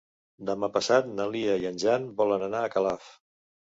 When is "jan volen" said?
1.87-2.51